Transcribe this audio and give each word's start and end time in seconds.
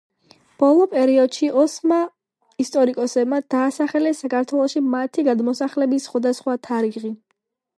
ბოლო 0.61 0.85
პერიოდში 0.91 1.49
ოსმა 1.63 1.99
ისტორიკოსებმა 2.63 3.41
დაასახელეს 3.55 4.23
საქართველოში 4.25 4.83
მათი 4.95 5.27
გადმოსახლების 5.29 6.09
სხვადასხვა 6.11 6.57
თარიღი. 6.69 7.13